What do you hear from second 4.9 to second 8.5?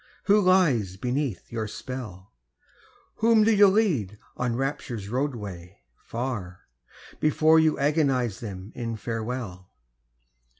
roadway, far, Before you agonise